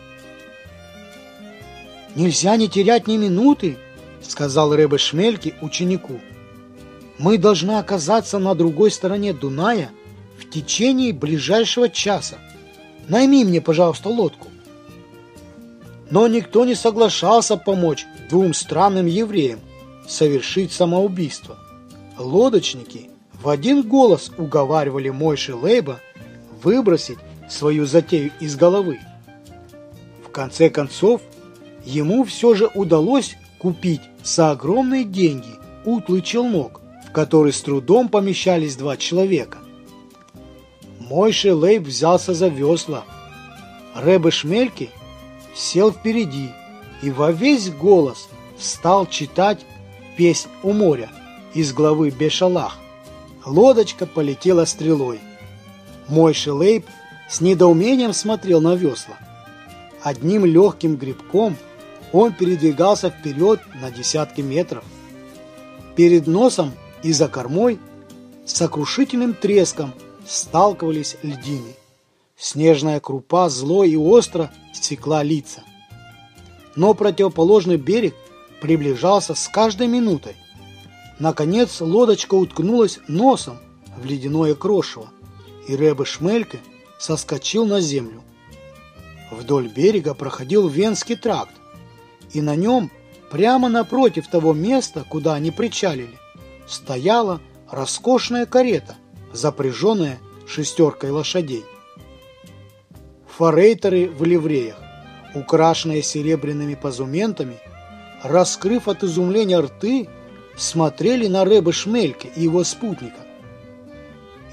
«Нельзя 2.15 2.55
не 2.55 2.67
терять 2.67 3.07
ни 3.07 3.17
минуты»,— 3.17 3.77
сказал 4.21 4.75
Рэбе 4.75 4.97
Шмельке 4.97 5.55
ученику. 5.61 6.19
«Мы 7.17 7.37
должны 7.37 7.77
оказаться 7.77 8.39
на 8.39 8.55
другой 8.55 8.91
стороне 8.91 9.33
Дуная 9.33 9.91
в 10.37 10.49
течение 10.49 11.13
ближайшего 11.13 11.89
часа. 11.89 12.37
Найми 13.07 13.43
мне, 13.43 13.61
пожалуйста, 13.61 14.09
лодку». 14.09 14.47
Но 16.09 16.27
никто 16.27 16.65
не 16.65 16.75
соглашался 16.75 17.57
помочь 17.57 18.05
двум 18.29 18.53
странным 18.53 19.05
евреям 19.05 19.59
совершить 20.07 20.71
самоубийство. 20.71 21.57
Лодочники 22.17 23.09
в 23.41 23.47
один 23.47 23.83
голос 23.83 24.31
уговаривали 24.37 25.09
Мойши 25.09 25.55
Лейба 25.55 25.99
выбросить 26.63 27.19
свою 27.49 27.85
затею 27.85 28.31
из 28.39 28.55
головы. 28.55 28.99
В 30.25 30.29
конце 30.29 30.69
концов, 30.69 31.21
ему 31.85 32.23
все 32.23 32.55
же 32.55 32.69
удалось 32.73 33.35
купить 33.59 34.01
за 34.23 34.51
огромные 34.51 35.03
деньги 35.03 35.59
утлый 35.85 36.21
челнок, 36.21 36.81
в 37.07 37.11
который 37.11 37.53
с 37.53 37.61
трудом 37.61 38.09
помещались 38.09 38.75
два 38.75 38.97
человека. 38.97 39.59
Мойши 40.99 41.53
Лейб 41.53 41.83
взялся 41.83 42.33
за 42.33 42.47
весла. 42.47 43.03
Рэбе 43.95 44.31
Шмельки 44.31 44.89
сел 45.59 45.91
впереди 45.91 46.51
и 47.01 47.11
во 47.11 47.31
весь 47.31 47.69
голос 47.69 48.29
стал 48.57 49.05
читать 49.05 49.59
песнь 50.17 50.49
у 50.63 50.71
моря 50.73 51.09
из 51.53 51.73
главы 51.73 52.09
Бешалах. 52.09 52.77
Лодочка 53.45 54.05
полетела 54.05 54.65
стрелой. 54.65 55.19
Мой 56.07 56.33
шелейб 56.33 56.85
с 57.29 57.41
недоумением 57.41 58.13
смотрел 58.13 58.61
на 58.61 58.75
весла. 58.75 59.17
Одним 60.01 60.45
легким 60.45 60.95
грибком 60.95 61.57
он 62.11 62.33
передвигался 62.33 63.09
вперед 63.09 63.59
на 63.81 63.91
десятки 63.91 64.41
метров. 64.41 64.83
Перед 65.95 66.27
носом 66.27 66.73
и 67.03 67.11
за 67.11 67.27
кормой 67.27 67.79
сокрушительным 68.45 69.33
треском 69.33 69.93
сталкивались 70.27 71.17
льдины. 71.21 71.75
Снежная 72.37 72.99
крупа 72.99 73.49
зло 73.49 73.83
и 73.83 73.95
остро 73.95 74.49
стекла 74.83 75.23
лица. 75.23 75.63
Но 76.75 76.93
противоположный 76.93 77.77
берег 77.77 78.15
приближался 78.61 79.35
с 79.35 79.47
каждой 79.47 79.87
минутой. 79.87 80.35
Наконец 81.19 81.81
лодочка 81.81 82.35
уткнулась 82.35 82.99
носом 83.07 83.57
в 83.97 84.05
ледяное 84.05 84.55
крошево, 84.55 85.09
и 85.67 85.75
Рэбе 85.75 86.05
Шмельке 86.05 86.59
соскочил 86.97 87.65
на 87.65 87.81
землю. 87.81 88.23
Вдоль 89.31 89.67
берега 89.67 90.13
проходил 90.13 90.67
Венский 90.67 91.15
тракт, 91.15 91.53
и 92.31 92.41
на 92.41 92.55
нем, 92.55 92.89
прямо 93.29 93.69
напротив 93.69 94.27
того 94.27 94.53
места, 94.53 95.05
куда 95.07 95.35
они 95.35 95.51
причалили, 95.51 96.17
стояла 96.67 97.41
роскошная 97.69 98.45
карета, 98.45 98.95
запряженная 99.33 100.19
шестеркой 100.47 101.11
лошадей 101.11 101.65
форейтеры 103.39 104.09
в 104.09 104.25
ливреях, 104.25 104.75
украшенные 105.33 106.03
серебряными 106.03 106.75
позументами, 106.75 107.57
раскрыв 108.21 108.89
от 108.89 109.05
изумления 109.05 109.61
рты, 109.61 110.09
смотрели 110.57 111.27
на 111.27 111.45
Рэбе 111.45 111.71
Шмельке 111.71 112.29
и 112.35 112.43
его 112.43 112.65
спутника. 112.65 113.21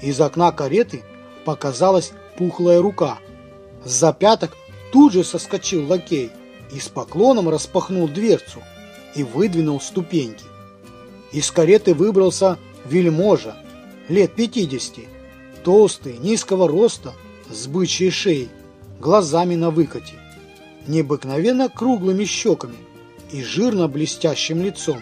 Из 0.01 0.21
окна 0.21 0.53
кареты 0.53 1.03
показалась 1.43 2.13
пухлая 2.37 2.81
рука. 2.81 3.17
С 3.83 3.91
запяток 3.91 4.55
тут 4.93 5.11
же 5.11 5.25
соскочил 5.25 5.85
лакей 5.85 6.31
и 6.71 6.79
с 6.79 6.87
поклоном 6.87 7.49
распахнул 7.49 8.07
дверцу 8.07 8.63
и 9.15 9.23
выдвинул 9.23 9.81
ступеньки. 9.81 10.45
Из 11.33 11.51
кареты 11.51 11.93
выбрался 11.93 12.57
вельможа, 12.85 13.53
лет 14.07 14.33
пятидесяти, 14.33 15.09
толстый, 15.65 16.17
низкого 16.19 16.69
роста, 16.69 17.11
с 17.49 17.67
бычьей 17.67 18.11
шеей, 18.11 18.49
глазами 18.99 19.55
на 19.55 19.69
выкате, 19.69 20.15
необыкновенно 20.87 21.69
круглыми 21.69 22.25
щеками 22.25 22.77
и 23.31 23.43
жирно 23.43 23.87
блестящим 23.87 24.61
лицом. 24.61 25.01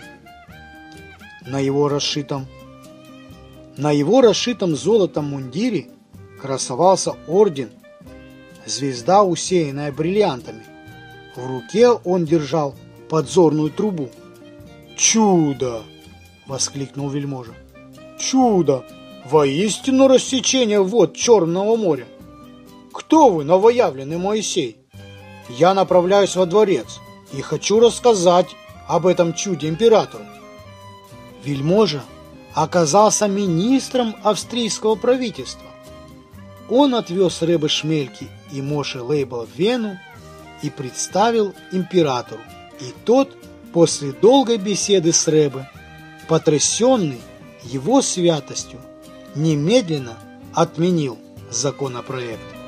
На 1.46 1.60
его 1.60 1.90
расшитом 1.90 2.48
на 3.78 3.92
его 3.92 4.22
расшитом 4.22 4.76
золотом 4.76 5.26
мундире 5.26 5.88
красовался 6.42 7.16
орден, 7.28 7.70
звезда, 8.66 9.24
усеянная 9.24 9.92
бриллиантами. 9.92 10.64
В 11.36 11.46
руке 11.46 11.90
он 11.90 12.24
держал 12.24 12.74
подзорную 13.10 13.70
трубу. 13.72 14.10
«Чудо!»— 14.96 15.84
воскликнул 16.48 17.10
вельможа. 17.10 17.54
«Чудо! 18.18 18.86
Воистину 19.26 20.08
рассечение 20.08 20.82
вод 20.82 21.16
Черного 21.16 21.76
моря! 21.76 22.08
«Кто 22.96 23.30
вы, 23.30 23.44
новоявленный 23.44 24.18
Моисей?» 24.18 24.78
«Я 25.50 25.74
направляюсь 25.74 26.38
во 26.38 26.46
дворец 26.46 27.00
и 27.34 27.42
хочу 27.42 27.82
рассказать 27.82 28.48
об 28.88 29.06
этом 29.06 29.34
чуде 29.34 29.68
императору». 29.68 30.24
Вельможа 31.44 32.02
оказался 32.54 33.28
министром 33.28 34.16
австрийского 34.24 34.96
правительства. 34.96 35.68
Он 36.70 36.96
отвез 36.96 37.42
Рэбе 37.42 37.68
Шмельки 37.68 38.30
и 38.54 38.62
Моше 38.62 39.02
Лейбла 39.02 39.46
в 39.46 39.60
Вену 39.60 40.00
и 40.62 40.70
представил 40.70 41.54
императору. 41.74 42.42
И 42.80 42.94
тот, 43.04 43.36
после 43.74 44.14
долгой 44.14 44.58
беседы 44.58 45.12
с 45.12 45.28
Рэбе, 45.28 45.70
потрясенный 46.30 47.22
его 47.62 48.02
святостью, 48.02 48.80
немедленно 49.36 50.18
отменил 50.54 51.18
законопроект. 51.52 52.65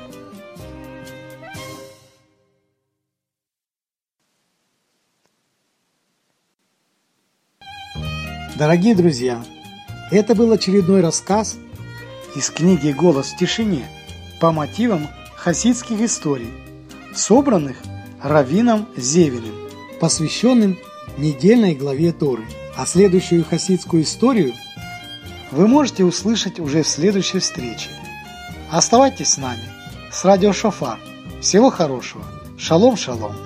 Дорогие 8.58 8.96
друзья, 8.96 9.44
это 10.10 10.34
был 10.34 10.50
очередной 10.50 11.00
рассказ 11.00 11.56
из 12.34 12.50
книги 12.50 12.90
«Голос 12.90 13.28
в 13.28 13.36
тишине» 13.36 13.86
по 14.40 14.50
мотивам 14.50 15.06
хасидских 15.36 16.00
историй, 16.00 16.50
собранных 17.14 17.76
Равином 18.20 18.88
Зевиным, 18.96 19.54
посвященным 20.00 20.76
недельной 21.18 21.76
главе 21.76 22.12
Торы. 22.12 22.46
А 22.76 22.84
следующую 22.84 23.44
хасидскую 23.44 24.02
историю 24.02 24.52
вы 25.52 25.68
можете 25.68 26.04
услышать 26.04 26.58
уже 26.58 26.82
в 26.82 26.88
следующей 26.88 27.38
встрече. 27.38 27.90
Оставайтесь 28.72 29.34
с 29.34 29.38
нами, 29.38 29.68
с 30.10 30.24
радио 30.24 30.52
Шофар. 30.52 30.98
Всего 31.40 31.70
хорошего. 31.70 32.24
Шалом, 32.58 32.96
шалом. 32.96 33.36